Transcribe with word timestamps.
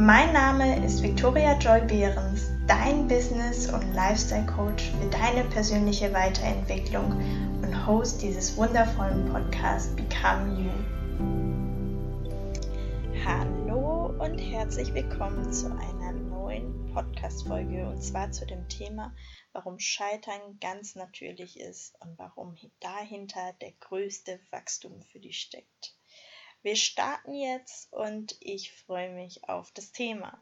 Mein 0.00 0.32
Name 0.32 0.84
ist 0.86 1.02
Victoria 1.02 1.58
Joy 1.58 1.80
Behrens, 1.80 2.52
dein 2.68 3.08
Business- 3.08 3.68
und 3.68 3.94
Lifestyle-Coach 3.94 4.92
für 4.92 5.10
deine 5.10 5.42
persönliche 5.50 6.12
Weiterentwicklung 6.12 7.10
und 7.60 7.84
Host 7.84 8.22
dieses 8.22 8.56
wundervollen 8.56 9.28
Podcasts 9.32 9.96
Become 9.96 10.62
You. 10.62 10.70
Hallo 13.24 14.14
und 14.20 14.38
herzlich 14.38 14.94
willkommen 14.94 15.52
zu 15.52 15.66
einer 15.66 16.12
neuen 16.12 16.92
Podcast-Folge 16.94 17.88
und 17.88 18.00
zwar 18.00 18.30
zu 18.30 18.46
dem 18.46 18.68
Thema, 18.68 19.12
warum 19.52 19.80
Scheitern 19.80 20.60
ganz 20.60 20.94
natürlich 20.94 21.58
ist 21.58 21.96
und 22.02 22.16
warum 22.16 22.54
dahinter 22.78 23.52
der 23.60 23.72
größte 23.72 24.38
Wachstum 24.52 25.02
für 25.10 25.18
dich 25.18 25.40
steckt. 25.40 25.97
Wir 26.62 26.76
starten 26.76 27.34
jetzt 27.34 27.92
und 27.92 28.36
ich 28.40 28.72
freue 28.72 29.10
mich 29.10 29.48
auf 29.48 29.70
das 29.72 29.92
Thema. 29.92 30.40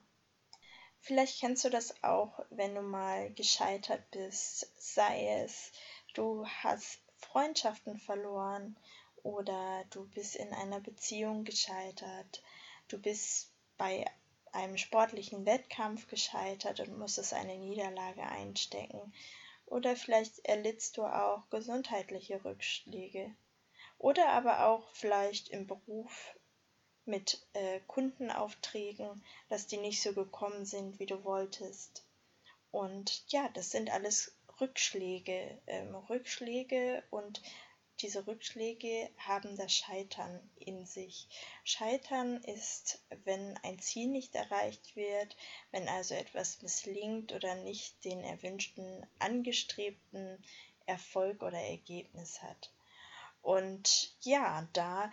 Vielleicht 1.00 1.40
kennst 1.40 1.64
du 1.64 1.70
das 1.70 2.02
auch, 2.02 2.40
wenn 2.50 2.74
du 2.74 2.82
mal 2.82 3.32
gescheitert 3.34 4.10
bist, 4.10 4.73
sei 4.76 5.42
es 5.42 5.73
du 6.14 6.46
hast 6.46 7.00
Freundschaften 7.18 7.98
verloren 7.98 8.76
oder 9.23 9.84
du 9.90 10.08
bist 10.08 10.36
in 10.36 10.52
einer 10.54 10.80
Beziehung 10.80 11.45
gescheitert, 11.45 12.42
du 12.88 12.98
bist 12.98 13.52
bei 13.76 14.06
einem 14.52 14.78
sportlichen 14.78 15.45
Wettkampf 15.45 16.08
gescheitert 16.08 16.80
und 16.80 16.98
musstest 16.98 17.34
eine 17.34 17.58
Niederlage 17.58 18.23
einstecken. 18.23 19.12
Oder 19.66 19.96
vielleicht 19.96 20.38
erlittst 20.46 20.96
du 20.96 21.04
auch 21.04 21.48
gesundheitliche 21.51 22.42
Rückschläge 22.45 23.34
oder 23.98 24.28
aber 24.28 24.66
auch 24.66 24.88
vielleicht 24.92 25.48
im 25.48 25.66
Beruf 25.66 26.36
mit 27.04 27.46
äh, 27.52 27.80
Kundenaufträgen, 27.86 29.24
dass 29.48 29.66
die 29.66 29.78
nicht 29.78 30.02
so 30.02 30.12
gekommen 30.12 30.64
sind, 30.64 30.98
wie 30.98 31.06
du 31.06 31.22
wolltest. 31.24 32.04
Und 32.72 33.24
ja, 33.28 33.48
das 33.54 33.70
sind 33.70 33.90
alles 33.90 34.36
Rückschläge, 34.60 35.58
ähm, 35.66 35.94
Rückschläge 35.94 37.04
und 37.10 37.42
diese 38.00 38.26
Rückschläge 38.26 39.08
haben 39.16 39.56
das 39.56 39.72
Scheitern 39.72 40.50
in 40.56 40.84
sich. 40.84 41.28
Scheitern 41.64 42.42
ist, 42.44 43.02
wenn 43.24 43.56
ein 43.62 43.78
Ziel 43.78 44.08
nicht 44.08 44.34
erreicht 44.34 44.96
wird, 44.96 45.34
wenn 45.70 45.88
also 45.88 46.14
etwas 46.14 46.60
misslingt 46.60 47.32
oder 47.32 47.54
nicht 47.54 48.04
den 48.04 48.22
erwünschten, 48.22 49.06
angestrebten 49.18 50.44
Erfolg 50.84 51.42
oder 51.42 51.58
Ergebnis 51.58 52.42
hat. 52.42 52.70
Und 53.46 54.12
ja, 54.22 54.66
da 54.72 55.08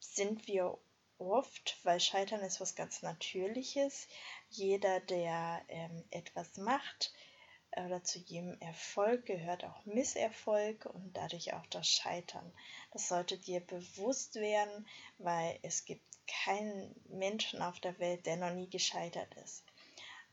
sind 0.00 0.48
wir 0.48 0.76
oft, 1.18 1.78
weil 1.84 2.00
Scheitern 2.00 2.40
ist 2.40 2.60
was 2.60 2.74
ganz 2.74 3.02
Natürliches. 3.02 4.08
Jeder, 4.48 4.98
der 4.98 5.62
ähm, 5.68 6.02
etwas 6.10 6.56
macht 6.56 7.14
oder 7.76 8.02
zu 8.02 8.18
jedem 8.18 8.60
Erfolg 8.60 9.24
gehört 9.24 9.62
auch 9.62 9.84
Misserfolg 9.84 10.84
und 10.86 11.16
dadurch 11.16 11.54
auch 11.54 11.64
das 11.66 11.88
Scheitern. 11.88 12.52
Das 12.90 13.06
sollte 13.06 13.38
dir 13.38 13.60
bewusst 13.60 14.34
werden, 14.34 14.88
weil 15.18 15.56
es 15.62 15.84
gibt 15.84 16.02
keinen 16.26 16.92
Menschen 17.08 17.62
auf 17.62 17.78
der 17.78 17.96
Welt, 18.00 18.26
der 18.26 18.36
noch 18.36 18.52
nie 18.52 18.68
gescheitert 18.68 19.32
ist. 19.44 19.62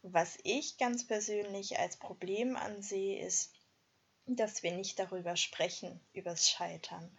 Was 0.02 0.40
ich 0.42 0.80
ganz 0.80 1.06
persönlich 1.06 1.78
als 1.78 1.98
Problem 1.98 2.56
ansehe, 2.56 3.24
ist, 3.24 3.54
dass 4.36 4.64
wir 4.64 4.72
nicht 4.72 5.00
darüber 5.00 5.36
sprechen, 5.36 6.00
übers 6.14 6.50
Scheitern. 6.50 7.10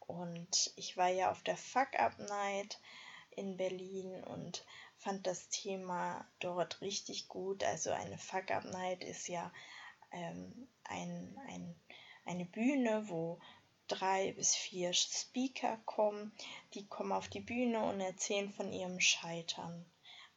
Und 0.00 0.72
ich 0.76 0.96
war 0.96 1.08
ja 1.08 1.30
auf 1.30 1.42
der 1.42 1.56
Fuck 1.56 1.98
Up 1.98 2.18
Night 2.18 2.78
in 3.30 3.56
Berlin 3.56 4.22
und 4.24 4.64
fand 4.96 5.26
das 5.26 5.48
Thema 5.48 6.26
dort 6.38 6.80
richtig 6.80 7.28
gut. 7.28 7.64
Also 7.64 7.90
eine 7.90 8.18
Fuck 8.18 8.50
Up 8.50 8.64
Night 8.64 9.02
ist 9.02 9.28
ja 9.28 9.52
ähm, 10.12 10.68
ein, 10.84 11.36
ein, 11.48 11.74
eine 12.24 12.44
Bühne, 12.44 13.08
wo 13.08 13.40
drei 13.88 14.32
bis 14.32 14.54
vier 14.54 14.92
Speaker 14.92 15.78
kommen. 15.84 16.32
Die 16.74 16.86
kommen 16.86 17.12
auf 17.12 17.28
die 17.28 17.40
Bühne 17.40 17.82
und 17.84 18.00
erzählen 18.00 18.52
von 18.52 18.72
ihrem 18.72 19.00
Scheitern 19.00 19.84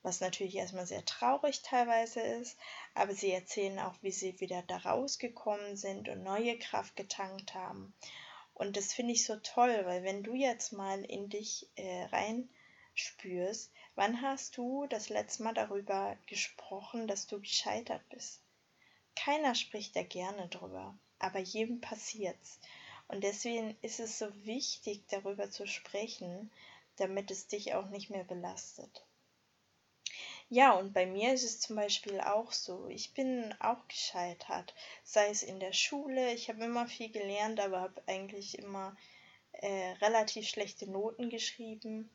was 0.03 0.22
natürlich 0.22 0.56
erstmal 0.56 0.88
sehr 0.88 1.03
traurig 1.06 1.62
teilweise 1.62 2.22
ist, 2.22 2.58
aber 2.94 3.13
sie 3.13 3.31
erzählen 3.31 3.80
auch, 3.80 3.96
wie 4.02 4.12
sie 4.12 4.40
wieder 4.40 4.62
da 4.63 4.78
rausgekommen 4.78 5.75
sind 5.75 6.08
und 6.09 6.24
neue 6.24 6.58
Kraft 6.59 6.96
getankt 6.96 7.53
haben. 7.56 7.94
Und 8.53 8.75
das 8.78 8.94
finde 8.94 9.13
ich 9.13 9.25
so 9.25 9.35
toll, 9.38 9.85
weil 9.85 10.03
wenn 10.03 10.24
du 10.24 10.34
jetzt 10.34 10.74
mal 10.74 11.03
in 11.06 11.30
dich 11.30 11.69
äh, 11.75 12.06
reinspürst, 12.06 13.72
wann 13.96 14.22
hast 14.22 14.58
du 14.58 14.88
das 14.88 15.09
letzte 15.09 15.44
Mal 15.44 15.53
darüber 15.53 16.18
gesprochen, 16.25 17.08
dass 17.08 17.28
du 17.28 17.40
gescheitert 17.40 18.02
bist? 18.09 18.41
Keiner 19.16 19.56
spricht 19.56 19.96
da 19.96 20.03
gerne 20.03 20.47
drüber, 20.47 20.97
aber 21.19 21.40
jedem 21.40 21.81
passiert's. 21.81 22.59
Und 23.08 23.24
deswegen 23.24 23.75
ist 23.81 24.00
es 24.00 24.19
so 24.19 24.28
wichtig, 24.46 25.03
darüber 25.09 25.50
zu 25.50 25.66
sprechen, 25.66 26.52
damit 26.97 27.31
es 27.31 27.47
dich 27.47 27.74
auch 27.74 27.90
nicht 27.90 28.09
mehr 28.09 28.24
belastet. 28.24 29.06
Ja, 30.50 30.74
und 30.74 30.94
bei 30.94 31.06
mir 31.06 31.34
ist 31.34 31.44
es 31.44 31.59
zum 31.62 31.75
Beispiel 31.78 32.19
auch 32.22 32.52
so. 32.52 32.88
Ich 32.88 33.13
bin 33.13 33.53
auch 33.59 33.88
gescheitert, 33.88 34.74
sei 35.03 35.30
es 35.30 35.41
in 35.44 35.59
der 35.59 35.72
Schule. 35.74 36.34
Ich 36.34 36.50
habe 36.50 36.66
immer 36.66 36.85
viel 36.88 37.09
gelernt, 37.09 37.59
aber 37.62 37.80
habe 37.81 38.02
eigentlich 38.08 38.58
immer 38.59 38.96
äh, 39.53 39.91
relativ 40.02 40.47
schlechte 40.47 40.90
Noten 40.90 41.30
geschrieben. 41.30 42.09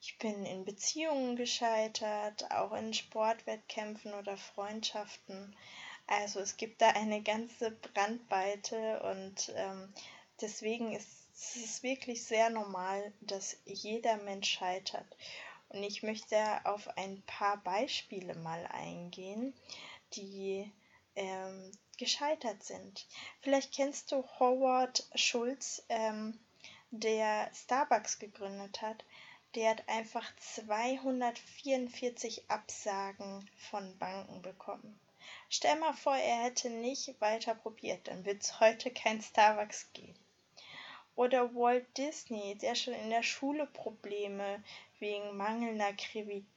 Ich 0.00 0.18
bin 0.18 0.44
in 0.46 0.64
Beziehungen 0.64 1.36
gescheitert, 1.36 2.50
auch 2.50 2.72
in 2.72 2.92
Sportwettkämpfen 2.94 4.14
oder 4.14 4.36
Freundschaften. 4.36 5.56
Also 6.06 6.40
es 6.40 6.56
gibt 6.56 6.82
da 6.82 6.90
eine 6.90 7.22
ganze 7.22 7.70
Brandweite 7.72 9.02
und 9.02 9.52
ähm, 9.56 9.92
deswegen 10.40 10.92
ist 10.92 11.30
es 11.56 11.82
wirklich 11.82 12.24
sehr 12.24 12.50
normal, 12.50 13.12
dass 13.20 13.56
jeder 13.64 14.16
Mensch 14.18 14.50
scheitert. 14.50 15.16
Und 15.74 15.82
ich 15.82 16.02
möchte 16.04 16.38
auf 16.62 16.86
ein 16.96 17.20
paar 17.22 17.56
Beispiele 17.56 18.36
mal 18.36 18.64
eingehen, 18.68 19.52
die 20.12 20.70
ähm, 21.16 21.72
gescheitert 21.98 22.62
sind. 22.62 23.08
Vielleicht 23.40 23.74
kennst 23.74 24.12
du 24.12 24.24
Howard 24.38 25.04
Schulz, 25.16 25.84
ähm, 25.88 26.38
der 26.92 27.50
Starbucks 27.52 28.20
gegründet 28.20 28.82
hat. 28.82 29.04
Der 29.56 29.70
hat 29.70 29.88
einfach 29.88 30.24
244 30.36 32.48
Absagen 32.48 33.50
von 33.56 33.98
Banken 33.98 34.42
bekommen. 34.42 35.00
Stell 35.48 35.76
mal 35.80 35.94
vor, 35.94 36.14
er 36.14 36.44
hätte 36.44 36.70
nicht 36.70 37.20
weiter 37.20 37.56
probiert, 37.56 38.06
dann 38.06 38.24
wird 38.24 38.42
es 38.42 38.60
heute 38.60 38.92
kein 38.92 39.20
Starbucks 39.20 39.92
geben. 39.92 40.14
Oder 41.16 41.54
Walt 41.54 41.96
Disney, 41.96 42.56
der 42.56 42.74
schon 42.74 42.94
in 42.94 43.10
der 43.10 43.22
Schule 43.22 43.66
Probleme 43.66 44.62
wegen 45.04 45.36
mangelnder 45.36 45.92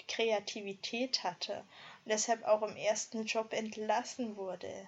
Kreativität 0.07 1.21
hatte 1.21 1.65
und 2.05 2.11
deshalb 2.11 2.45
auch 2.45 2.61
im 2.61 2.77
ersten 2.77 3.25
Job 3.25 3.51
entlassen 3.51 4.37
wurde. 4.37 4.87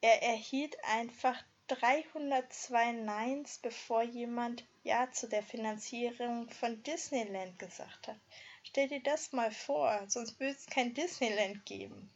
Er 0.00 0.22
erhielt 0.22 0.82
einfach 0.82 1.36
302 1.66 2.92
Neins, 2.92 3.58
bevor 3.58 4.02
jemand 4.02 4.66
Ja 4.84 5.10
zu 5.12 5.28
der 5.28 5.42
Finanzierung 5.42 6.48
von 6.48 6.82
Disneyland 6.82 7.58
gesagt 7.58 8.08
hat. 8.08 8.18
Stell 8.62 8.88
dir 8.88 9.02
das 9.02 9.32
mal 9.32 9.50
vor, 9.50 10.04
sonst 10.08 10.40
würde 10.40 10.54
es 10.54 10.64
kein 10.64 10.94
Disneyland 10.94 11.66
geben. 11.66 12.10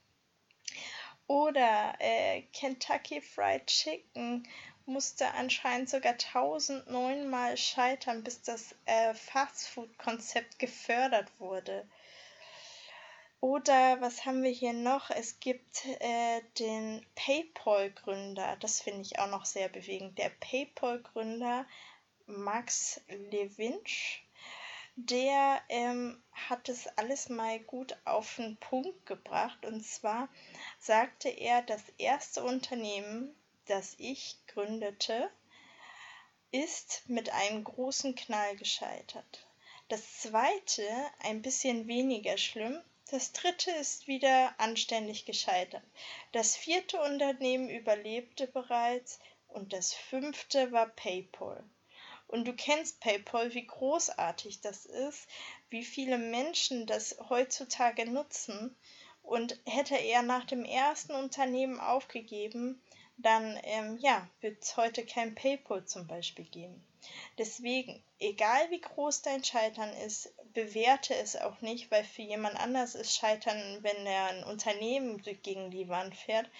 Oder 1.26 1.94
äh, 1.98 2.42
Kentucky 2.54 3.20
Fried 3.20 3.66
Chicken 3.66 4.48
musste 4.86 5.32
anscheinend 5.34 5.90
sogar 5.90 6.12
1009 6.12 7.28
Mal 7.28 7.56
scheitern, 7.56 8.22
bis 8.22 8.42
das 8.42 8.74
äh, 8.86 9.14
Fastfood-Konzept 9.14 10.58
gefördert 10.58 11.28
wurde. 11.38 11.86
Oder 13.40 14.00
was 14.00 14.24
haben 14.24 14.42
wir 14.42 14.50
hier 14.50 14.72
noch? 14.72 15.10
Es 15.10 15.38
gibt 15.40 15.84
äh, 15.84 16.40
den 16.58 17.04
PayPal-Gründer, 17.14 18.56
das 18.60 18.80
finde 18.80 19.02
ich 19.02 19.18
auch 19.18 19.28
noch 19.28 19.44
sehr 19.44 19.68
bewegend. 19.68 20.18
Der 20.18 20.30
PayPal-Gründer 20.30 21.66
Max 22.26 23.00
Lewinsch, 23.08 24.24
der 24.96 25.60
ähm, 25.68 26.22
hat 26.32 26.68
es 26.68 26.86
alles 26.96 27.28
mal 27.28 27.60
gut 27.60 27.96
auf 28.04 28.36
den 28.36 28.56
Punkt 28.56 29.04
gebracht. 29.04 29.64
Und 29.66 29.84
zwar 29.84 30.28
sagte 30.78 31.28
er, 31.28 31.62
das 31.62 31.82
erste 31.98 32.42
Unternehmen, 32.42 33.36
das 33.66 33.94
ich 33.98 34.38
gründete, 34.46 35.30
ist 36.50 37.02
mit 37.08 37.30
einem 37.30 37.64
großen 37.64 38.14
Knall 38.14 38.56
gescheitert. 38.56 39.46
Das 39.88 40.20
zweite 40.20 40.82
ein 41.20 41.42
bisschen 41.42 41.86
weniger 41.86 42.38
schlimm. 42.38 42.80
Das 43.10 43.32
dritte 43.32 43.70
ist 43.70 44.08
wieder 44.08 44.54
anständig 44.58 45.26
gescheitert. 45.26 45.84
Das 46.32 46.56
vierte 46.56 47.00
Unternehmen 47.00 47.68
überlebte 47.68 48.48
bereits 48.48 49.20
und 49.48 49.72
das 49.72 49.94
fünfte 49.94 50.72
war 50.72 50.88
PayPal. 50.88 51.62
Und 52.28 52.46
du 52.46 52.52
kennst 52.52 53.00
PayPal, 53.00 53.54
wie 53.54 53.66
großartig 53.66 54.60
das 54.60 54.86
ist, 54.86 55.28
wie 55.70 55.84
viele 55.84 56.18
Menschen 56.18 56.86
das 56.86 57.16
heutzutage 57.28 58.10
nutzen. 58.10 58.76
Und 59.22 59.58
hätte 59.66 59.96
er 59.96 60.22
nach 60.22 60.44
dem 60.44 60.64
ersten 60.64 61.12
Unternehmen 61.12 61.80
aufgegeben, 61.80 62.80
dann 63.16 63.58
ähm, 63.62 63.98
ja, 64.00 64.28
wird 64.40 64.62
es 64.62 64.76
heute 64.76 65.04
kein 65.04 65.34
PayPal 65.34 65.84
zum 65.84 66.06
Beispiel 66.06 66.44
geben. 66.44 66.84
Deswegen, 67.38 68.02
egal 68.18 68.70
wie 68.70 68.80
groß 68.80 69.22
dein 69.22 69.44
Scheitern 69.44 69.92
ist, 70.04 70.32
bewerte 70.52 71.14
es 71.14 71.36
auch 71.36 71.60
nicht, 71.60 71.90
weil 71.90 72.04
für 72.04 72.22
jemand 72.22 72.56
anders 72.56 72.94
ist 72.94 73.16
Scheitern, 73.16 73.82
wenn 73.82 74.06
er 74.06 74.26
ein 74.26 74.44
Unternehmen 74.44 75.22
gegen 75.42 75.70
die 75.70 75.88
Wand 75.88 76.16
fährt. 76.16 76.50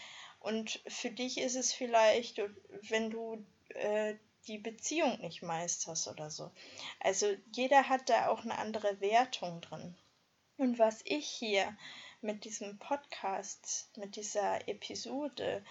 Und 0.41 0.81
für 0.87 1.11
dich 1.11 1.39
ist 1.39 1.57
es 1.57 1.73
vielleicht, 1.73 2.41
wenn 2.89 3.11
du 3.11 3.45
äh, 3.71 4.15
die 4.47 4.59
Beziehung 4.59 5.21
nicht 5.21 5.43
meisterst 5.43 6.07
oder 6.09 6.31
so. 6.31 6.51
Also 7.01 7.35
jeder 7.53 7.89
hat 7.89 8.09
da 8.09 8.29
auch 8.29 8.45
eine 8.45 8.59
andere 8.59 9.01
Wertung 9.01 9.61
drin. 9.61 9.97
Und 10.57 10.79
was 10.79 11.01
ich 11.05 11.27
hier 11.27 11.77
mit 12.21 12.45
diesem 12.45 12.79
Podcast, 12.79 13.91
mit 13.97 14.17
dieser 14.17 14.69
Episode 14.69 15.65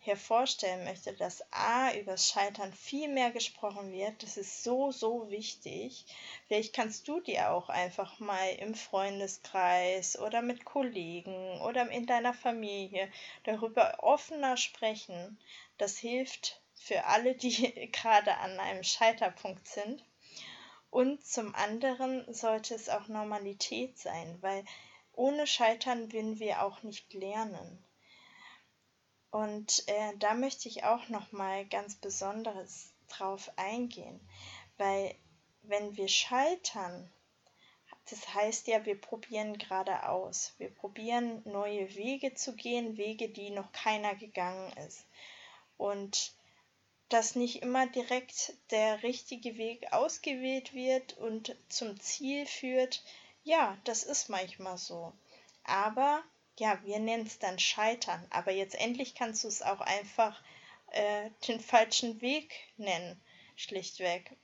hervorstellen 0.00 0.84
möchte, 0.84 1.12
dass 1.12 1.42
A 1.50 1.92
über 1.92 2.12
das 2.12 2.28
Scheitern 2.28 2.72
viel 2.72 3.08
mehr 3.08 3.30
gesprochen 3.30 3.92
wird. 3.92 4.22
Das 4.22 4.36
ist 4.36 4.62
so, 4.62 4.90
so 4.90 5.30
wichtig. 5.30 6.06
Vielleicht 6.46 6.74
kannst 6.74 7.08
du 7.08 7.20
dir 7.20 7.50
auch 7.50 7.68
einfach 7.68 8.18
mal 8.20 8.48
im 8.58 8.74
Freundeskreis 8.74 10.18
oder 10.18 10.40
mit 10.40 10.64
Kollegen 10.64 11.60
oder 11.62 11.90
in 11.90 12.06
deiner 12.06 12.32
Familie 12.32 13.10
darüber 13.44 14.02
offener 14.02 14.56
sprechen. 14.56 15.38
Das 15.78 15.98
hilft 15.98 16.60
für 16.74 17.04
alle, 17.04 17.34
die 17.34 17.90
gerade 17.92 18.36
an 18.38 18.58
einem 18.60 18.84
Scheiterpunkt 18.84 19.66
sind. 19.66 20.04
Und 20.90 21.24
zum 21.26 21.54
anderen 21.54 22.32
sollte 22.32 22.74
es 22.74 22.88
auch 22.88 23.08
Normalität 23.08 23.98
sein, 23.98 24.38
weil 24.40 24.64
ohne 25.12 25.46
Scheitern 25.46 26.12
würden 26.12 26.38
wir 26.38 26.62
auch 26.62 26.82
nicht 26.82 27.12
lernen. 27.12 27.84
Und 29.30 29.86
äh, 29.88 30.16
da 30.18 30.34
möchte 30.34 30.68
ich 30.68 30.84
auch 30.84 31.08
noch 31.08 31.32
mal 31.32 31.66
ganz 31.66 31.96
besonderes 31.96 32.92
drauf 33.08 33.50
eingehen, 33.56 34.20
weil 34.78 35.14
wenn 35.62 35.96
wir 35.96 36.08
scheitern, 36.08 37.10
das 38.10 38.34
heißt 38.34 38.68
ja, 38.68 38.86
wir 38.86 38.98
probieren 38.98 39.58
gerade 39.58 40.08
aus. 40.08 40.54
Wir 40.56 40.70
probieren 40.70 41.42
neue 41.44 41.94
Wege 41.94 42.34
zu 42.34 42.54
gehen, 42.56 42.96
Wege, 42.96 43.28
die 43.28 43.50
noch 43.50 43.70
keiner 43.72 44.14
gegangen 44.14 44.72
ist. 44.86 45.04
Und 45.76 46.32
dass 47.10 47.36
nicht 47.36 47.62
immer 47.62 47.86
direkt 47.86 48.54
der 48.70 49.02
richtige 49.02 49.56
Weg 49.56 49.92
ausgewählt 49.92 50.74
wird 50.74 51.16
und 51.18 51.56
zum 51.68 51.98
Ziel 52.00 52.46
führt, 52.46 53.02
ja, 53.44 53.78
das 53.84 54.02
ist 54.04 54.28
manchmal 54.28 54.78
so. 54.78 55.12
Aber 55.64 56.22
ja, 56.58 56.78
wir 56.84 56.98
nennen 56.98 57.26
es 57.26 57.38
dann 57.38 57.58
Scheitern, 57.58 58.26
aber 58.30 58.52
jetzt 58.52 58.74
endlich 58.74 59.14
kannst 59.14 59.44
du 59.44 59.48
es 59.48 59.62
auch 59.62 59.80
einfach 59.80 60.42
äh, 60.88 61.30
den 61.46 61.60
falschen 61.60 62.20
Weg 62.20 62.52
nennen, 62.76 63.20
schlichtweg. 63.56 64.36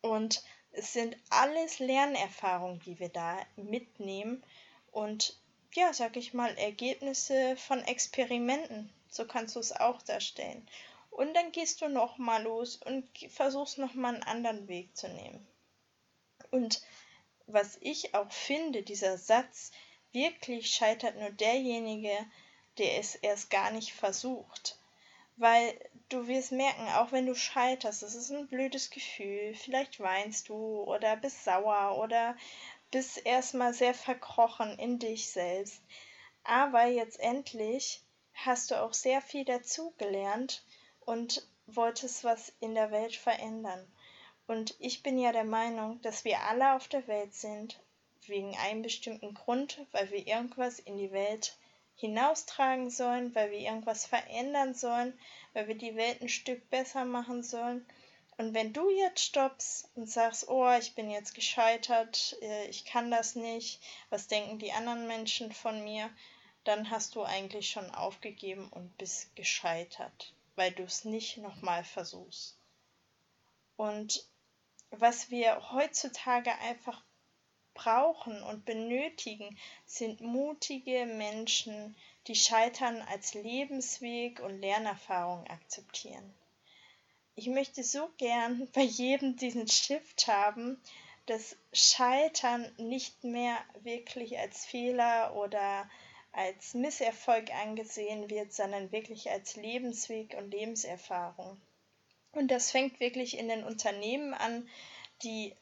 Und 0.00 0.42
es 0.72 0.92
sind 0.92 1.16
alles 1.30 1.78
Lernerfahrungen, 1.78 2.80
die 2.80 2.98
wir 2.98 3.08
da 3.08 3.38
mitnehmen 3.56 4.44
und 4.92 5.38
ja, 5.74 5.92
sag 5.92 6.16
ich 6.16 6.32
mal, 6.32 6.56
Ergebnisse 6.56 7.56
von 7.56 7.82
Experimenten. 7.82 8.90
So 9.08 9.26
kannst 9.26 9.56
du 9.56 9.60
es 9.60 9.72
auch 9.72 10.00
darstellen. 10.02 10.66
Und 11.10 11.34
dann 11.34 11.52
gehst 11.52 11.80
du 11.80 11.88
nochmal 11.88 12.42
los 12.42 12.76
und 12.76 13.06
versuchst 13.30 13.78
nochmal 13.78 14.14
einen 14.14 14.22
anderen 14.22 14.68
Weg 14.68 14.96
zu 14.96 15.08
nehmen. 15.08 15.46
Und 16.50 16.82
was 17.46 17.78
ich 17.80 18.14
auch 18.14 18.30
finde, 18.30 18.82
dieser 18.82 19.16
Satz, 19.18 19.70
wirklich 20.16 20.70
scheitert 20.70 21.16
nur 21.16 21.30
derjenige, 21.30 22.16
der 22.78 22.98
es 22.98 23.16
erst 23.16 23.50
gar 23.50 23.70
nicht 23.70 23.92
versucht. 23.92 24.78
Weil 25.36 25.78
du 26.08 26.26
wirst 26.26 26.52
merken, 26.52 26.88
auch 26.94 27.12
wenn 27.12 27.26
du 27.26 27.34
scheiterst, 27.34 28.02
das 28.02 28.14
ist 28.14 28.30
ein 28.30 28.48
blödes 28.48 28.88
Gefühl. 28.88 29.54
Vielleicht 29.54 30.00
weinst 30.00 30.48
du 30.48 30.82
oder 30.84 31.16
bist 31.16 31.44
sauer 31.44 31.98
oder 31.98 32.34
bist 32.90 33.26
erstmal 33.26 33.74
sehr 33.74 33.92
verkrochen 33.92 34.78
in 34.78 34.98
dich 34.98 35.30
selbst. 35.30 35.82
Aber 36.44 36.86
jetzt 36.86 37.20
endlich 37.20 38.00
hast 38.32 38.70
du 38.70 38.82
auch 38.82 38.94
sehr 38.94 39.20
viel 39.20 39.44
dazugelernt 39.44 40.64
und 41.00 41.46
wolltest 41.66 42.24
was 42.24 42.54
in 42.60 42.74
der 42.74 42.90
Welt 42.90 43.16
verändern. 43.16 43.86
Und 44.46 44.74
ich 44.78 45.02
bin 45.02 45.18
ja 45.18 45.32
der 45.32 45.44
Meinung, 45.44 46.00
dass 46.00 46.24
wir 46.24 46.40
alle 46.42 46.74
auf 46.74 46.88
der 46.88 47.06
Welt 47.06 47.34
sind, 47.34 47.78
wegen 48.28 48.56
einem 48.56 48.82
bestimmten 48.82 49.34
Grund, 49.34 49.84
weil 49.92 50.10
wir 50.10 50.26
irgendwas 50.26 50.78
in 50.78 50.98
die 50.98 51.12
Welt 51.12 51.56
hinaustragen 51.96 52.90
sollen, 52.90 53.34
weil 53.34 53.50
wir 53.50 53.58
irgendwas 53.58 54.06
verändern 54.06 54.74
sollen, 54.74 55.18
weil 55.54 55.68
wir 55.68 55.76
die 55.76 55.96
Welt 55.96 56.20
ein 56.20 56.28
Stück 56.28 56.68
besser 56.70 57.04
machen 57.04 57.42
sollen. 57.42 57.86
Und 58.38 58.52
wenn 58.52 58.74
du 58.74 58.90
jetzt 58.90 59.22
stoppst 59.22 59.88
und 59.94 60.10
sagst, 60.10 60.48
oh, 60.48 60.70
ich 60.78 60.94
bin 60.94 61.10
jetzt 61.10 61.34
gescheitert, 61.34 62.36
äh, 62.42 62.66
ich 62.66 62.84
kann 62.84 63.10
das 63.10 63.34
nicht, 63.34 63.80
was 64.10 64.28
denken 64.28 64.58
die 64.58 64.72
anderen 64.72 65.06
Menschen 65.06 65.52
von 65.52 65.82
mir, 65.84 66.10
dann 66.64 66.90
hast 66.90 67.14
du 67.14 67.22
eigentlich 67.22 67.70
schon 67.70 67.90
aufgegeben 67.92 68.68
und 68.68 68.98
bist 68.98 69.34
gescheitert, 69.36 70.34
weil 70.54 70.72
du 70.72 70.82
es 70.82 71.04
nicht 71.04 71.38
nochmal 71.38 71.82
versuchst. 71.84 72.58
Und 73.76 74.26
was 74.90 75.30
wir 75.30 75.72
heutzutage 75.72 76.52
einfach 76.58 77.02
brauchen 77.76 78.42
und 78.42 78.64
benötigen, 78.64 79.56
sind 79.84 80.20
mutige 80.20 81.06
Menschen, 81.06 81.94
die 82.26 82.34
Scheitern 82.34 83.00
als 83.02 83.34
Lebensweg 83.34 84.40
und 84.40 84.60
Lernerfahrung 84.60 85.46
akzeptieren. 85.46 86.34
Ich 87.36 87.46
möchte 87.46 87.84
so 87.84 88.08
gern 88.16 88.68
bei 88.74 88.82
jedem 88.82 89.36
diesen 89.36 89.68
Shift 89.68 90.26
haben, 90.26 90.80
dass 91.26 91.56
Scheitern 91.72 92.72
nicht 92.78 93.24
mehr 93.24 93.56
wirklich 93.82 94.38
als 94.38 94.64
Fehler 94.64 95.34
oder 95.36 95.88
als 96.32 96.74
Misserfolg 96.74 97.50
angesehen 97.50 98.28
wird, 98.30 98.52
sondern 98.52 98.92
wirklich 98.92 99.30
als 99.30 99.56
Lebensweg 99.56 100.36
und 100.38 100.50
Lebenserfahrung. 100.50 101.60
Und 102.32 102.48
das 102.48 102.70
fängt 102.70 103.00
wirklich 103.00 103.38
in 103.38 103.48
den 103.48 103.64
Unternehmen 103.64 104.34
an, 104.34 104.68
die 105.22 105.54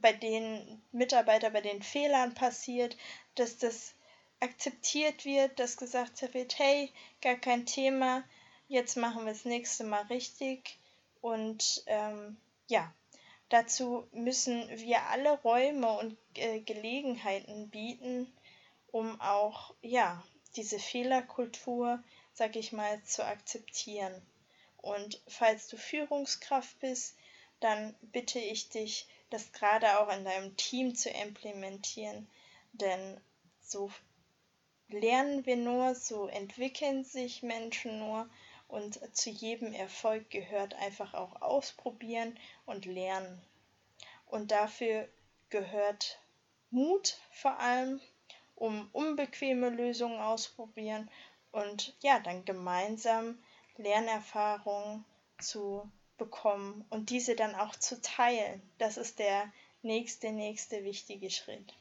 bei 0.00 0.12
den 0.12 0.82
Mitarbeitern, 0.92 1.52
bei 1.52 1.60
den 1.60 1.82
Fehlern 1.82 2.34
passiert, 2.34 2.96
dass 3.34 3.58
das 3.58 3.94
akzeptiert 4.40 5.24
wird, 5.24 5.58
dass 5.58 5.76
gesagt 5.76 6.22
wird, 6.34 6.58
hey, 6.58 6.92
gar 7.20 7.36
kein 7.36 7.66
Thema, 7.66 8.24
jetzt 8.68 8.96
machen 8.96 9.24
wir 9.26 9.32
das 9.32 9.44
nächste 9.44 9.84
Mal 9.84 10.02
richtig. 10.06 10.78
Und 11.20 11.82
ähm, 11.86 12.38
ja, 12.68 12.92
dazu 13.50 14.08
müssen 14.12 14.68
wir 14.78 15.02
alle 15.08 15.38
Räume 15.42 15.90
und 15.98 16.16
äh, 16.34 16.60
Gelegenheiten 16.60 17.68
bieten, 17.68 18.32
um 18.90 19.20
auch 19.20 19.74
ja 19.82 20.22
diese 20.56 20.78
Fehlerkultur, 20.78 22.02
sag 22.32 22.56
ich 22.56 22.72
mal, 22.72 23.02
zu 23.04 23.24
akzeptieren. 23.24 24.22
Und 24.78 25.20
falls 25.28 25.68
du 25.68 25.76
Führungskraft 25.76 26.78
bist, 26.80 27.16
dann 27.60 27.94
bitte 28.00 28.38
ich 28.38 28.70
dich, 28.70 29.06
das 29.30 29.52
gerade 29.52 29.98
auch 29.98 30.12
in 30.12 30.24
deinem 30.24 30.56
Team 30.56 30.94
zu 30.94 31.08
implementieren. 31.10 32.28
Denn 32.72 33.20
so 33.60 33.90
lernen 34.88 35.46
wir 35.46 35.56
nur, 35.56 35.94
so 35.94 36.26
entwickeln 36.26 37.04
sich 37.04 37.42
Menschen 37.42 37.98
nur 37.98 38.28
und 38.68 39.00
zu 39.16 39.30
jedem 39.30 39.72
Erfolg 39.72 40.30
gehört 40.30 40.74
einfach 40.74 41.14
auch 41.14 41.42
ausprobieren 41.42 42.38
und 42.66 42.84
lernen. 42.84 43.40
Und 44.26 44.50
dafür 44.52 45.08
gehört 45.48 46.20
Mut 46.70 47.18
vor 47.32 47.58
allem, 47.58 48.00
um 48.54 48.88
unbequeme 48.92 49.70
Lösungen 49.70 50.20
ausprobieren 50.20 51.10
und 51.50 51.94
ja, 52.00 52.20
dann 52.20 52.44
gemeinsam 52.44 53.42
Lernerfahrungen 53.76 55.04
zu 55.40 55.90
bekommen 56.20 56.84
und 56.90 57.08
diese 57.08 57.34
dann 57.34 57.54
auch 57.54 57.74
zu 57.74 58.00
teilen. 58.00 58.62
Das 58.78 58.98
ist 58.98 59.18
der 59.18 59.50
nächste, 59.82 60.30
nächste 60.30 60.84
wichtige 60.84 61.30
Schritt. 61.30 61.74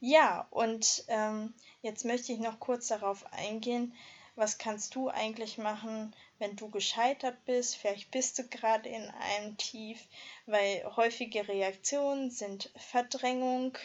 Ja, 0.00 0.46
und 0.50 1.04
ähm, 1.08 1.54
jetzt 1.80 2.04
möchte 2.04 2.32
ich 2.32 2.38
noch 2.38 2.60
kurz 2.60 2.88
darauf 2.88 3.24
eingehen, 3.32 3.94
was 4.36 4.58
kannst 4.58 4.96
du 4.96 5.08
eigentlich 5.08 5.56
machen, 5.58 6.14
wenn 6.38 6.56
du 6.56 6.68
gescheitert 6.68 7.42
bist? 7.46 7.76
Vielleicht 7.76 8.10
bist 8.10 8.38
du 8.38 8.46
gerade 8.46 8.88
in 8.88 9.08
einem 9.10 9.56
Tief, 9.56 9.98
weil 10.46 10.84
häufige 10.96 11.48
Reaktionen 11.48 12.30
sind 12.30 12.70
Verdrängung. 12.76 13.78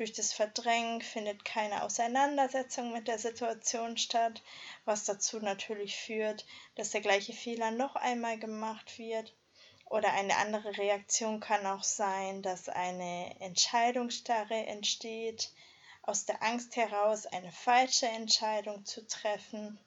Durch 0.00 0.14
das 0.14 0.32
Verdrängen 0.32 1.02
findet 1.02 1.44
keine 1.44 1.82
Auseinandersetzung 1.82 2.90
mit 2.90 3.06
der 3.06 3.18
Situation 3.18 3.98
statt, 3.98 4.42
was 4.86 5.04
dazu 5.04 5.40
natürlich 5.40 5.94
führt, 5.94 6.46
dass 6.74 6.88
der 6.88 7.02
gleiche 7.02 7.34
Fehler 7.34 7.70
noch 7.70 7.96
einmal 7.96 8.38
gemacht 8.38 8.98
wird. 8.98 9.36
Oder 9.84 10.14
eine 10.14 10.38
andere 10.38 10.78
Reaktion 10.78 11.38
kann 11.40 11.66
auch 11.66 11.82
sein, 11.84 12.40
dass 12.40 12.70
eine 12.70 13.38
Entscheidungsstarre 13.40 14.64
entsteht, 14.68 15.52
aus 16.00 16.24
der 16.24 16.42
Angst 16.42 16.76
heraus 16.76 17.26
eine 17.26 17.52
falsche 17.52 18.08
Entscheidung 18.08 18.86
zu 18.86 19.06
treffen, 19.06 19.78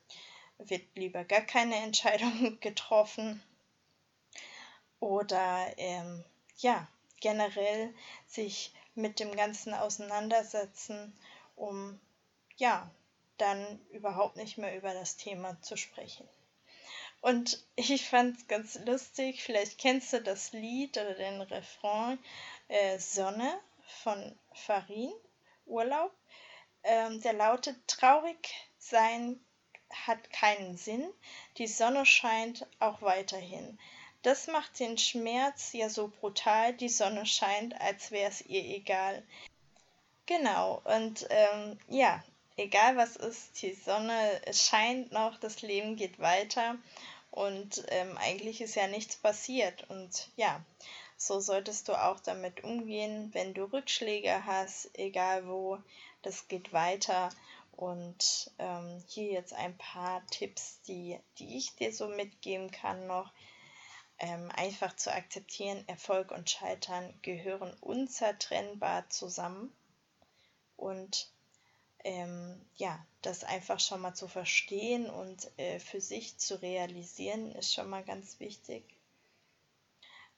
wird 0.59 0.95
lieber 0.95 1.23
gar 1.25 1.41
keine 1.41 1.77
Entscheidung 1.77 2.59
getroffen. 2.61 3.41
Oder 4.99 5.73
ähm, 5.77 6.23
ja, 6.59 6.87
generell 7.19 7.95
sich 8.27 8.75
mit 8.95 9.19
dem 9.19 9.35
Ganzen 9.35 9.73
auseinandersetzen, 9.73 11.17
um 11.55 11.99
ja, 12.57 12.89
dann 13.37 13.79
überhaupt 13.89 14.35
nicht 14.37 14.57
mehr 14.57 14.75
über 14.77 14.93
das 14.93 15.17
Thema 15.17 15.59
zu 15.61 15.75
sprechen. 15.75 16.27
Und 17.21 17.65
ich 17.75 18.07
fand 18.07 18.37
es 18.37 18.47
ganz 18.47 18.79
lustig, 18.85 19.43
vielleicht 19.43 19.77
kennst 19.77 20.11
du 20.13 20.21
das 20.21 20.51
Lied 20.51 20.97
oder 20.97 21.13
den 21.13 21.41
Refrain 21.41 22.19
äh, 22.67 22.99
Sonne 22.99 23.59
von 24.03 24.37
Farin, 24.53 25.11
Urlaub. 25.65 26.11
Ähm, 26.83 27.21
der 27.21 27.33
lautet, 27.33 27.77
traurig 27.87 28.53
sein 28.77 29.39
hat 29.89 30.31
keinen 30.31 30.75
Sinn, 30.75 31.07
die 31.57 31.67
Sonne 31.67 32.05
scheint 32.05 32.67
auch 32.79 33.01
weiterhin. 33.01 33.79
Das 34.23 34.47
macht 34.47 34.79
den 34.79 34.97
Schmerz 34.97 35.73
ja 35.73 35.89
so 35.89 36.07
brutal, 36.07 36.73
die 36.73 36.89
Sonne 36.89 37.25
scheint, 37.25 37.79
als 37.79 38.11
wäre 38.11 38.29
es 38.29 38.41
ihr 38.41 38.63
egal. 38.63 39.21
Genau, 40.25 40.81
und 40.85 41.27
ähm, 41.29 41.77
ja, 41.89 42.23
egal 42.55 42.95
was 42.95 43.17
ist, 43.17 43.61
die 43.61 43.73
Sonne 43.73 44.41
scheint 44.51 45.11
noch, 45.11 45.37
das 45.39 45.61
Leben 45.61 45.97
geht 45.97 46.19
weiter 46.19 46.77
und 47.31 47.83
ähm, 47.89 48.17
eigentlich 48.17 48.61
ist 48.61 48.75
ja 48.75 48.87
nichts 48.87 49.17
passiert. 49.17 49.89
Und 49.89 50.29
ja, 50.37 50.63
so 51.17 51.39
solltest 51.39 51.89
du 51.89 51.93
auch 51.93 52.19
damit 52.19 52.63
umgehen, 52.63 53.29
wenn 53.33 53.53
du 53.53 53.65
Rückschläge 53.65 54.45
hast, 54.45 54.89
egal 54.97 55.47
wo, 55.47 55.79
das 56.21 56.47
geht 56.47 56.71
weiter. 56.71 57.29
Und 57.75 58.51
ähm, 58.59 59.03
hier 59.07 59.31
jetzt 59.31 59.53
ein 59.53 59.75
paar 59.77 60.25
Tipps, 60.27 60.79
die, 60.87 61.19
die 61.39 61.57
ich 61.57 61.75
dir 61.75 61.91
so 61.91 62.07
mitgeben 62.07 62.71
kann 62.71 63.07
noch. 63.07 63.31
Ähm, 64.23 64.49
einfach 64.55 64.95
zu 64.95 65.13
akzeptieren, 65.13 65.85
Erfolg 65.89 66.31
und 66.31 66.49
Scheitern 66.49 67.13
gehören 67.23 67.73
unzertrennbar 67.81 69.09
zusammen. 69.09 69.75
Und 70.77 71.29
ähm, 72.05 72.65
ja, 72.77 73.05
das 73.21 73.43
einfach 73.43 73.81
schon 73.81 73.99
mal 73.99 74.13
zu 74.13 74.29
verstehen 74.29 75.09
und 75.09 75.51
äh, 75.59 75.77
für 75.77 75.99
sich 75.99 76.37
zu 76.37 76.61
realisieren, 76.61 77.51
ist 77.51 77.73
schon 77.73 77.89
mal 77.89 78.05
ganz 78.05 78.39
wichtig. 78.39 78.85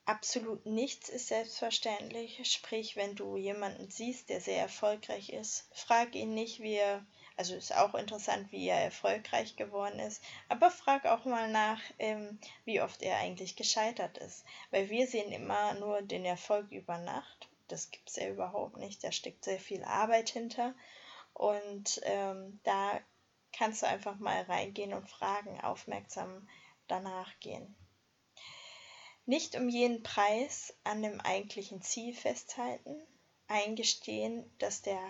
Absolut 0.05 0.65
nichts 0.65 1.07
ist 1.07 1.27
selbstverständlich. 1.27 2.41
Sprich, 2.51 2.95
wenn 2.95 3.15
du 3.15 3.37
jemanden 3.37 3.91
siehst, 3.91 4.29
der 4.29 4.41
sehr 4.41 4.61
erfolgreich 4.61 5.29
ist, 5.29 5.69
frag 5.75 6.15
ihn 6.15 6.33
nicht, 6.33 6.59
wie 6.59 6.73
er, 6.73 7.05
also 7.37 7.55
ist 7.55 7.75
auch 7.75 7.95
interessant, 7.95 8.51
wie 8.51 8.67
er 8.67 8.79
erfolgreich 8.79 9.55
geworden 9.55 9.99
ist, 9.99 10.23
aber 10.47 10.71
frag 10.71 11.05
auch 11.05 11.25
mal 11.25 11.49
nach, 11.49 11.81
ähm, 11.99 12.39
wie 12.63 12.81
oft 12.81 13.01
er 13.01 13.17
eigentlich 13.17 13.55
gescheitert 13.55 14.17
ist. 14.17 14.45
Weil 14.71 14.89
wir 14.89 15.07
sehen 15.07 15.31
immer 15.31 15.73
nur 15.75 16.01
den 16.01 16.25
Erfolg 16.25 16.71
über 16.71 16.97
Nacht. 16.97 17.49
Das 17.67 17.91
gibt 17.91 18.09
es 18.09 18.15
ja 18.15 18.29
überhaupt 18.29 18.77
nicht. 18.77 19.03
Da 19.03 19.11
steckt 19.11 19.43
sehr 19.43 19.59
viel 19.59 19.83
Arbeit 19.83 20.29
hinter. 20.29 20.73
Und 21.33 21.99
ähm, 22.03 22.59
da 22.63 22.99
kannst 23.51 23.81
du 23.81 23.87
einfach 23.87 24.17
mal 24.17 24.43
reingehen 24.43 24.93
und 24.93 25.09
fragen, 25.09 25.59
aufmerksam 25.61 26.47
danach 26.87 27.37
gehen. 27.39 27.75
Nicht 29.25 29.55
um 29.55 29.69
jeden 29.69 30.03
Preis 30.03 30.73
an 30.83 31.01
dem 31.01 31.19
eigentlichen 31.19 31.81
Ziel 31.81 32.13
festhalten, 32.13 33.01
eingestehen, 33.47 34.49
dass 34.59 34.81
der 34.81 35.01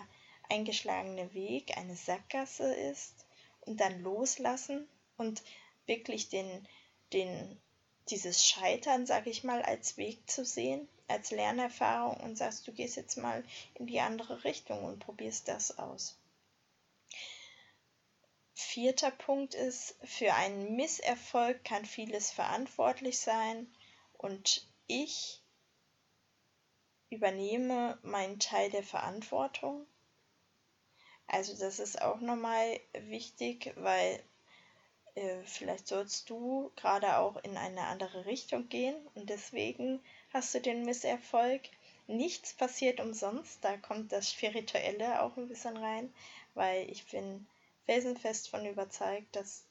eingeschlagene 0.50 1.34
Weg 1.34 1.78
eine 1.78 1.96
Sackgasse 1.96 2.74
ist 2.74 3.26
und 3.62 3.80
dann 3.80 4.02
loslassen 4.02 4.88
und 5.18 5.44
wirklich 5.86 6.30
den, 6.30 6.68
den, 7.14 7.60
dieses 8.10 8.46
Scheitern, 8.46 9.06
sage 9.06 9.30
ich 9.30 9.44
mal, 9.44 9.62
als 9.62 9.98
Weg 9.98 10.30
zu 10.30 10.46
sehen 10.46 10.88
als 11.08 11.32
Lernerfahrung 11.32 12.18
und 12.18 12.38
sagst, 12.38 12.68
du 12.68 12.74
gehst 12.74 12.96
jetzt 12.96 13.18
mal 13.18 13.44
in 13.76 13.88
die 13.88 14.00
andere 14.00 14.44
Richtung 14.44 14.84
und 14.84 15.00
probierst 15.00 15.48
das 15.48 15.78
aus. 15.78 16.18
Vierter 18.54 19.12
Punkt 19.12 19.54
ist, 19.54 19.96
für 20.04 20.34
einen 20.34 20.76
Misserfolg 20.76 21.64
kann 21.64 21.86
vieles 21.86 22.32
verantwortlich 22.32 23.20
sein 23.20 23.68
und 24.14 24.66
ich 24.88 25.42
übernehme 27.10 28.00
meinen 28.02 28.40
Teil 28.40 28.70
der 28.70 28.84
Verantwortung. 28.84 29.86
Also 31.36 31.54
das 31.54 31.80
ist 31.80 32.02
auch 32.02 32.22
nochmal 32.22 32.80
wichtig, 32.94 33.74
weil 33.76 34.24
äh, 35.16 35.44
vielleicht 35.44 35.86
sollst 35.86 36.30
du 36.30 36.72
gerade 36.78 37.18
auch 37.18 37.36
in 37.44 37.58
eine 37.58 37.82
andere 37.88 38.26
Richtung 38.26 38.70
gehen 38.70 38.96
und 39.16 39.30
deswegen 39.30 40.02
hast 40.32 40.56
du 40.56 40.62
den 40.62 40.86
Misserfolg. 40.86 41.62
Nichts 42.08 42.54
passiert 42.54 43.02
umsonst, 43.02 43.62
da 43.66 43.76
kommt 43.76 44.14
das 44.14 44.32
Spirituelle 44.32 45.24
auch 45.24 45.36
ein 45.36 45.50
bisschen 45.50 45.76
rein, 45.76 46.14
weil 46.54 46.90
ich 46.90 47.06
bin 47.08 47.46
felsenfest 47.86 48.48
von 48.48 48.66
überzeugt, 48.66 49.36
dass 49.36 49.66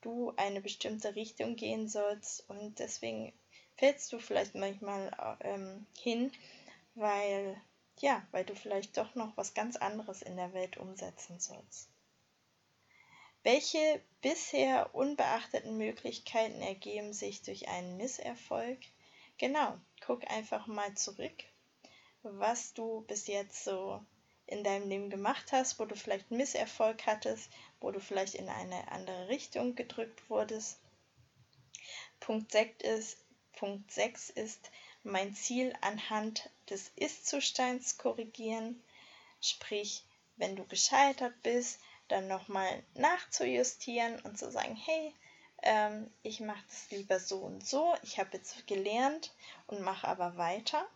du 0.00 0.32
eine 0.36 0.62
bestimmte 0.62 1.16
Richtung 1.16 1.54
gehen 1.54 1.86
sollst 1.86 2.48
und 2.48 2.78
deswegen 2.78 3.34
fällst 3.76 4.10
du 4.14 4.18
vielleicht 4.18 4.54
manchmal 4.54 5.36
ähm, 5.42 5.84
hin, 5.98 6.32
weil 6.94 7.60
ja, 8.00 8.26
weil 8.30 8.44
du 8.44 8.54
vielleicht 8.54 8.96
doch 8.96 9.14
noch 9.14 9.36
was 9.36 9.54
ganz 9.54 9.76
anderes 9.76 10.22
in 10.22 10.36
der 10.36 10.52
Welt 10.52 10.76
umsetzen 10.76 11.38
sollst. 11.38 11.88
Welche 13.42 14.02
bisher 14.20 14.94
unbeachteten 14.94 15.78
Möglichkeiten 15.78 16.60
ergeben 16.60 17.14
sich 17.14 17.42
durch 17.42 17.68
einen 17.68 17.96
Misserfolg? 17.96 18.78
Genau, 19.38 19.78
guck 20.04 20.30
einfach 20.30 20.66
mal 20.66 20.94
zurück, 20.94 21.44
was 22.22 22.74
du 22.74 23.00
bis 23.02 23.26
jetzt 23.26 23.64
so 23.64 24.04
in 24.46 24.62
deinem 24.64 24.88
Leben 24.88 25.08
gemacht 25.08 25.52
hast, 25.52 25.78
wo 25.78 25.86
du 25.86 25.94
vielleicht 25.94 26.30
Misserfolg 26.30 27.06
hattest, 27.06 27.50
wo 27.80 27.90
du 27.90 28.00
vielleicht 28.00 28.34
in 28.34 28.48
eine 28.48 28.90
andere 28.92 29.28
Richtung 29.28 29.74
gedrückt 29.74 30.28
wurdest. 30.28 30.78
Punkt 32.18 32.52
6 32.52 32.84
ist, 32.84 33.24
Punkt 33.52 33.90
6 33.90 34.30
ist 34.30 34.70
mein 35.02 35.34
Ziel 35.34 35.72
anhand 35.80 36.50
des 36.70 36.88
Ist-Zustands 36.96 37.98
korrigieren. 37.98 38.82
Sprich, 39.40 40.04
wenn 40.36 40.56
du 40.56 40.64
gescheitert 40.66 41.34
bist, 41.42 41.80
dann 42.08 42.28
nochmal 42.28 42.82
nachzujustieren 42.94 44.20
und 44.20 44.38
zu 44.38 44.50
sagen, 44.50 44.76
hey, 44.76 45.14
ähm, 45.62 46.10
ich 46.22 46.40
mache 46.40 46.64
das 46.68 46.90
lieber 46.90 47.20
so 47.20 47.38
und 47.38 47.66
so, 47.66 47.94
ich 48.02 48.18
habe 48.18 48.30
jetzt 48.32 48.66
gelernt 48.66 49.32
und 49.66 49.82
mache 49.82 50.08
aber 50.08 50.36
weiter. 50.36 50.86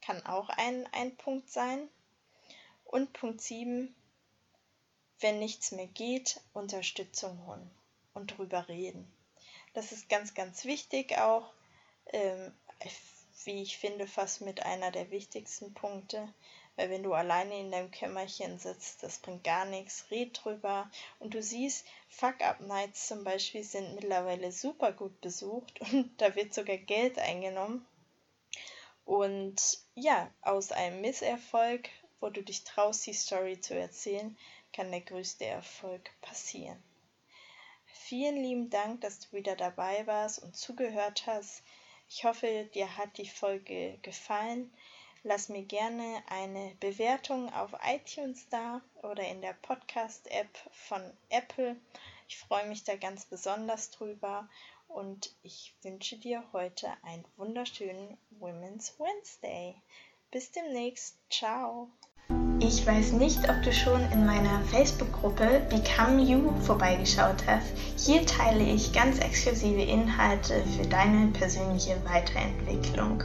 Kann 0.00 0.24
auch 0.26 0.48
ein, 0.48 0.86
ein 0.92 1.16
Punkt 1.16 1.50
sein. 1.50 1.88
Und 2.84 3.12
Punkt 3.12 3.42
7, 3.42 3.94
wenn 5.20 5.38
nichts 5.38 5.72
mehr 5.72 5.88
geht, 5.88 6.40
Unterstützung 6.54 7.46
holen 7.46 7.70
und 8.14 8.38
drüber 8.38 8.68
reden. 8.68 9.12
Das 9.74 9.92
ist 9.92 10.08
ganz, 10.08 10.34
ganz 10.34 10.64
wichtig 10.64 11.18
auch, 11.18 11.52
ähm, 12.06 12.52
wie 13.46 13.62
ich 13.62 13.78
finde, 13.78 14.06
fast 14.06 14.40
mit 14.40 14.62
einer 14.64 14.90
der 14.90 15.10
wichtigsten 15.10 15.74
Punkte, 15.74 16.32
weil 16.76 16.90
wenn 16.90 17.02
du 17.02 17.12
alleine 17.12 17.58
in 17.58 17.70
deinem 17.70 17.90
Kämmerchen 17.90 18.58
sitzt, 18.58 19.02
das 19.02 19.18
bringt 19.18 19.42
gar 19.44 19.64
nichts, 19.64 20.10
red 20.10 20.38
drüber. 20.42 20.90
Und 21.18 21.34
du 21.34 21.42
siehst, 21.42 21.86
Fuck-Up-Nights 22.08 23.08
zum 23.08 23.24
Beispiel 23.24 23.64
sind 23.64 23.94
mittlerweile 23.94 24.52
super 24.52 24.92
gut 24.92 25.20
besucht 25.20 25.80
und 25.92 26.12
da 26.20 26.36
wird 26.36 26.54
sogar 26.54 26.76
Geld 26.76 27.18
eingenommen. 27.18 27.86
Und 29.04 29.78
ja, 29.94 30.30
aus 30.42 30.70
einem 30.70 31.00
Misserfolg, 31.00 31.88
wo 32.20 32.28
du 32.28 32.42
dich 32.42 32.64
traust, 32.64 33.06
die 33.06 33.14
Story 33.14 33.60
zu 33.60 33.74
erzählen, 33.74 34.36
kann 34.72 34.90
der 34.90 35.00
größte 35.00 35.46
Erfolg 35.46 36.10
passieren. 36.20 36.82
Vielen 37.86 38.36
lieben 38.36 38.70
Dank, 38.70 39.00
dass 39.00 39.18
du 39.20 39.36
wieder 39.36 39.56
dabei 39.56 40.06
warst 40.06 40.42
und 40.42 40.56
zugehört 40.56 41.26
hast. 41.26 41.62
Ich 42.10 42.24
hoffe, 42.24 42.64
dir 42.72 42.96
hat 42.96 43.18
die 43.18 43.28
Folge 43.28 43.98
gefallen. 44.02 44.72
Lass 45.24 45.48
mir 45.48 45.62
gerne 45.62 46.22
eine 46.28 46.74
Bewertung 46.80 47.52
auf 47.52 47.72
iTunes 47.84 48.48
da 48.48 48.80
oder 49.02 49.28
in 49.28 49.42
der 49.42 49.52
Podcast-App 49.52 50.48
von 50.72 51.02
Apple. 51.28 51.76
Ich 52.26 52.38
freue 52.38 52.66
mich 52.66 52.84
da 52.84 52.96
ganz 52.96 53.26
besonders 53.26 53.90
drüber 53.90 54.48
und 54.86 55.34
ich 55.42 55.74
wünsche 55.82 56.16
dir 56.16 56.42
heute 56.52 56.90
einen 57.02 57.26
wunderschönen 57.36 58.16
Women's 58.30 58.98
Wednesday. 58.98 59.74
Bis 60.30 60.50
demnächst. 60.50 61.18
Ciao. 61.30 61.90
Ich 62.60 62.84
weiß 62.84 63.12
nicht, 63.12 63.38
ob 63.48 63.62
du 63.62 63.72
schon 63.72 64.00
in 64.12 64.26
meiner 64.26 64.60
Facebook-Gruppe 64.72 65.62
Become 65.70 66.22
You 66.22 66.50
vorbeigeschaut 66.62 67.36
hast. 67.46 67.66
Hier 67.96 68.26
teile 68.26 68.64
ich 68.64 68.92
ganz 68.92 69.20
exklusive 69.20 69.82
Inhalte 69.82 70.64
für 70.76 70.84
deine 70.88 71.28
persönliche 71.28 71.96
Weiterentwicklung. 72.04 73.22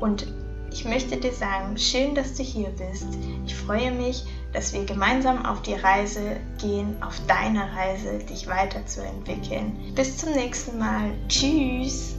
Und 0.00 0.26
ich 0.70 0.84
möchte 0.84 1.16
dir 1.16 1.32
sagen, 1.32 1.78
schön, 1.78 2.14
dass 2.14 2.34
du 2.34 2.42
hier 2.42 2.68
bist. 2.68 3.06
Ich 3.46 3.54
freue 3.54 3.90
mich, 3.90 4.24
dass 4.52 4.74
wir 4.74 4.84
gemeinsam 4.84 5.46
auf 5.46 5.62
die 5.62 5.74
Reise 5.74 6.36
gehen, 6.60 7.02
auf 7.02 7.18
deine 7.26 7.74
Reise, 7.74 8.18
dich 8.18 8.48
weiterzuentwickeln. 8.48 9.94
Bis 9.94 10.18
zum 10.18 10.32
nächsten 10.32 10.78
Mal. 10.78 11.12
Tschüss. 11.28 12.17